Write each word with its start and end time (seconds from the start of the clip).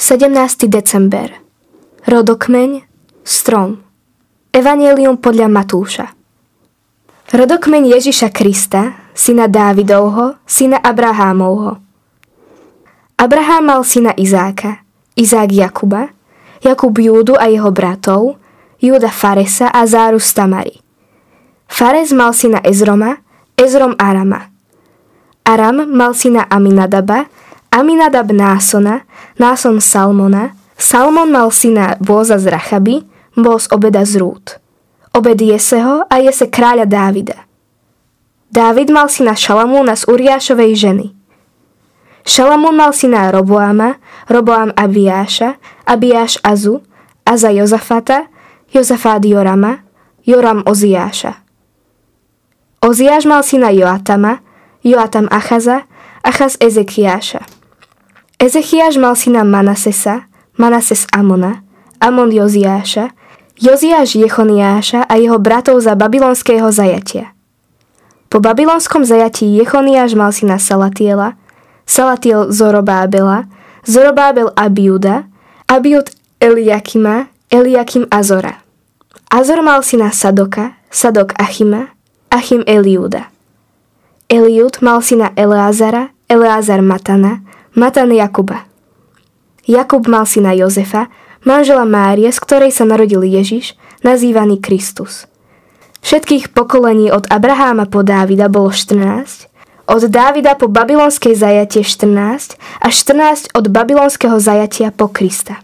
17. 0.00 0.64
december 0.64 1.28
Rodokmeň 2.08 2.88
Strom 3.20 3.84
Evangelium 4.48 5.20
podľa 5.20 5.52
Matúša 5.52 6.16
Rodokmeň 7.28 7.92
Ježiša 8.00 8.32
Krista, 8.32 8.96
syna 9.12 9.44
Dávidovho, 9.44 10.40
syna 10.48 10.80
Abrahámovho. 10.80 11.84
Abraham 13.20 13.62
mal 13.68 13.84
syna 13.84 14.16
Izáka, 14.16 14.80
Izák 15.20 15.52
Jakuba, 15.52 16.16
Jakub 16.64 16.96
Júdu 16.96 17.36
a 17.36 17.52
jeho 17.52 17.68
bratov, 17.68 18.40
Júda 18.80 19.12
Faresa 19.12 19.68
a 19.68 19.84
Záru 19.84 20.16
Tamary. 20.16 20.80
Fares 21.68 22.08
mal 22.16 22.32
syna 22.32 22.64
Ezroma, 22.64 23.20
Ezrom 23.52 23.92
Arama. 24.00 24.48
Aram 25.44 25.84
mal 25.92 26.16
syna 26.16 26.48
Aminadaba, 26.48 27.28
Aminadab 27.70 28.34
Násona, 28.34 29.06
Náson 29.38 29.80
Salmona, 29.80 30.58
Salmon 30.74 31.30
mal 31.30 31.50
syna 31.50 31.94
Bóza 32.00 32.38
z 32.38 32.50
Rachaby, 32.50 33.06
Bóz 33.36 33.70
Obeda 33.70 34.04
z 34.04 34.16
Rút. 34.16 34.58
Obed 35.14 35.40
Jeseho 35.42 36.06
a 36.10 36.18
Jese 36.18 36.46
kráľa 36.46 36.86
Dávida. 36.86 37.46
Dávid 38.50 38.90
mal 38.90 39.06
syna 39.06 39.38
Šalamúna 39.38 39.94
z 39.94 40.06
Uriášovej 40.06 40.72
ženy. 40.74 41.06
Šalamún 42.26 42.74
mal 42.74 42.90
syna 42.90 43.30
Roboama, 43.30 43.98
Roboam 44.26 44.74
Abiáša, 44.74 45.58
Abiáš 45.86 46.38
Azu, 46.42 46.82
Aza 47.22 47.50
Jozafata, 47.50 48.26
Jozafát 48.70 49.22
Jorama, 49.22 49.82
Joram 50.26 50.62
Oziáša. 50.66 51.42
Oziáš 52.82 53.26
mal 53.26 53.42
syna 53.42 53.70
Joatama, 53.70 54.42
Joatam 54.82 55.26
Achaza, 55.30 55.86
Achaz 56.22 56.56
Ezekiáša. 56.58 57.59
Ezechiaš 58.40 58.96
mal 58.96 59.12
syna 59.16 59.44
Manasesa, 59.44 60.24
Manases 60.56 61.04
Amona, 61.12 61.60
Amon 62.00 62.32
Joziáša, 62.32 63.12
Joziáš 63.60 64.16
Jechoniáša 64.16 65.04
a 65.04 65.14
jeho 65.20 65.36
bratov 65.36 65.84
za 65.84 65.92
babylonského 65.92 66.72
zajatia. 66.72 67.36
Po 68.32 68.40
babylonskom 68.40 69.04
zajatí 69.04 69.44
Jechoniáš 69.60 70.16
mal 70.16 70.32
syna 70.32 70.56
Salatiela, 70.56 71.36
Salatiel 71.84 72.48
Zorobábela, 72.48 73.44
Zorobábel 73.84 74.48
Abiuda, 74.56 75.28
Abiud 75.68 76.08
Eliakima, 76.40 77.28
Eliakim 77.52 78.08
Azora. 78.08 78.64
Azor 79.28 79.60
mal 79.60 79.84
syna 79.84 80.16
Sadoka, 80.16 80.80
Sadok 80.88 81.36
Achima, 81.36 81.92
Achim 82.32 82.64
Eliuda. 82.64 83.28
Eliud 84.32 84.80
mal 84.80 85.04
syna 85.04 85.28
Eleazara, 85.36 86.08
Eleazar 86.24 86.80
Matana, 86.80 87.44
Matan 87.74 88.10
Jakuba. 88.10 88.66
Jakub 89.62 90.10
mal 90.10 90.26
syna 90.26 90.50
Jozefa, 90.58 91.06
manžela 91.46 91.86
Márie, 91.86 92.26
z 92.26 92.38
ktorej 92.42 92.74
sa 92.74 92.82
narodil 92.82 93.22
Ježiš, 93.22 93.78
nazývaný 94.02 94.58
Kristus. 94.58 95.30
Všetkých 96.02 96.50
pokolení 96.50 97.14
od 97.14 97.30
Abraháma 97.30 97.86
po 97.86 98.02
Dávida 98.02 98.50
bolo 98.50 98.74
14, 98.74 99.46
od 99.86 100.02
Dávida 100.10 100.58
po 100.58 100.66
babylonskej 100.66 101.38
zajatie 101.38 101.86
14 101.86 102.58
a 102.82 102.88
14 102.90 103.54
od 103.54 103.64
babylonského 103.70 104.38
zajatia 104.42 104.90
po 104.90 105.06
Krista. 105.06 105.62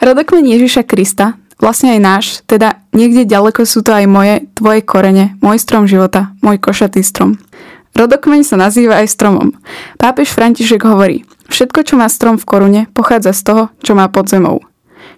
Rodokmen 0.00 0.48
Ježiša 0.48 0.88
Krista, 0.88 1.36
vlastne 1.60 1.96
aj 1.96 2.00
náš, 2.00 2.24
teda 2.48 2.80
niekde 2.96 3.28
ďaleko 3.28 3.68
sú 3.68 3.84
to 3.84 3.92
aj 3.92 4.08
moje, 4.08 4.48
tvoje 4.56 4.80
korene, 4.80 5.36
môj 5.44 5.60
strom 5.60 5.84
života, 5.84 6.32
môj 6.40 6.56
košatý 6.56 7.04
strom. 7.04 7.36
Rodokmeň 7.92 8.40
sa 8.42 8.56
nazýva 8.56 9.04
aj 9.04 9.12
stromom. 9.12 9.52
Pápež 10.00 10.32
František 10.32 10.80
hovorí, 10.88 11.28
všetko, 11.52 11.84
čo 11.84 11.94
má 12.00 12.08
strom 12.08 12.40
v 12.40 12.48
korune, 12.48 12.80
pochádza 12.96 13.36
z 13.36 13.42
toho, 13.44 13.62
čo 13.84 13.92
má 13.92 14.08
pod 14.08 14.32
zemou. 14.32 14.64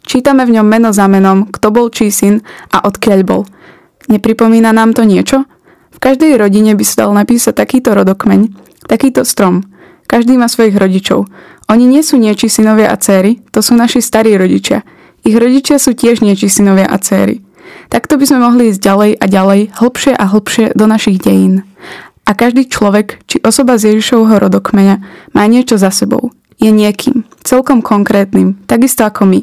Čítame 0.05 0.44
v 0.44 0.58
ňom 0.61 0.66
meno 0.66 0.91
za 0.91 1.06
menom, 1.06 1.48
kto 1.48 1.70
bol 1.70 1.89
čí 1.89 2.11
syn 2.11 2.42
a 2.75 2.83
odkiaľ 2.84 3.20
bol. 3.25 3.42
Nepripomína 4.11 4.75
nám 4.75 4.92
to 4.92 5.06
niečo? 5.06 5.47
V 5.94 5.99
každej 6.03 6.37
rodine 6.37 6.75
by 6.76 6.84
sa 6.84 7.06
dal 7.06 7.15
napísať 7.15 7.54
takýto 7.56 7.94
rodokmeň, 7.94 8.53
takýto 8.91 9.25
strom. 9.25 9.65
Každý 10.04 10.37
má 10.37 10.50
svojich 10.50 10.76
rodičov. 10.76 11.25
Oni 11.72 11.88
nie 11.88 12.04
sú 12.04 12.20
nieči 12.20 12.53
synovia 12.53 12.93
a 12.93 13.00
céry, 13.00 13.41
to 13.54 13.65
sú 13.65 13.72
naši 13.72 14.04
starí 14.04 14.37
rodičia. 14.37 14.84
Ich 15.25 15.32
rodičia 15.32 15.81
sú 15.81 15.97
tiež 15.97 16.20
nieči 16.20 16.53
synovia 16.53 16.84
a 16.84 17.00
céry. 17.00 17.41
Takto 17.88 18.20
by 18.20 18.25
sme 18.28 18.44
mohli 18.44 18.69
ísť 18.69 18.81
ďalej 18.84 19.10
a 19.16 19.25
ďalej, 19.25 19.60
hlbšie 19.81 20.12
a 20.12 20.25
hlbšie 20.28 20.76
do 20.76 20.84
našich 20.84 21.16
dejín. 21.22 21.65
A 22.25 22.33
každý 22.33 22.65
človek, 22.65 23.21
či 23.29 23.41
osoba 23.45 23.77
z 23.77 23.93
Ježišovho 23.95 24.41
rodokmeňa, 24.41 24.97
má 25.37 25.45
niečo 25.45 25.77
za 25.77 25.93
sebou. 25.93 26.33
Je 26.57 26.73
niekým, 26.73 27.29
celkom 27.45 27.85
konkrétnym, 27.85 28.57
takisto 28.65 29.05
ako 29.05 29.29
my. 29.29 29.41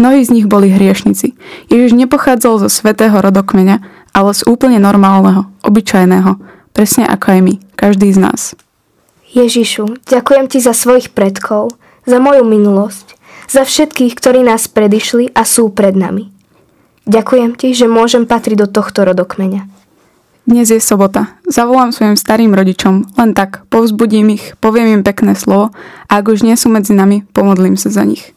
Mnohí 0.00 0.24
z 0.24 0.32
nich 0.32 0.46
boli 0.48 0.72
hriešnici. 0.72 1.36
Ježiš 1.68 1.92
nepochádzal 1.92 2.64
zo 2.64 2.68
svetého 2.72 3.12
rodokmeňa, 3.20 3.84
ale 4.16 4.30
z 4.32 4.48
úplne 4.48 4.80
normálneho, 4.80 5.52
obyčajného, 5.60 6.40
presne 6.72 7.04
ako 7.04 7.26
aj 7.36 7.40
my, 7.44 7.54
každý 7.76 8.08
z 8.08 8.18
nás. 8.24 8.40
Ježišu, 9.36 10.00
ďakujem 10.08 10.48
ti 10.48 10.58
za 10.64 10.72
svojich 10.72 11.12
predkov, 11.12 11.76
za 12.08 12.16
moju 12.16 12.44
minulosť, 12.44 13.16
za 13.48 13.68
všetkých, 13.68 14.16
ktorí 14.16 14.40
nás 14.40 14.68
predišli 14.68 15.36
a 15.36 15.44
sú 15.44 15.68
pred 15.68 15.92
nami. 15.92 16.32
Ďakujem 17.04 17.58
ti, 17.60 17.76
že 17.76 17.90
môžem 17.90 18.24
patriť 18.24 18.64
do 18.64 18.68
tohto 18.68 19.04
rodokmeňa. 19.04 19.81
Dnes 20.42 20.66
je 20.74 20.82
sobota. 20.82 21.38
Zavolám 21.46 21.94
svojim 21.94 22.18
starým 22.18 22.50
rodičom, 22.50 23.14
len 23.14 23.30
tak, 23.30 23.62
povzbudím 23.70 24.34
ich, 24.34 24.58
poviem 24.58 24.98
im 24.98 25.02
pekné 25.06 25.38
slovo 25.38 25.70
a 26.10 26.12
ak 26.18 26.34
už 26.34 26.42
nie 26.42 26.58
sú 26.58 26.66
medzi 26.66 26.98
nami, 26.98 27.22
pomodlím 27.30 27.78
sa 27.78 27.94
za 27.94 28.02
nich. 28.02 28.34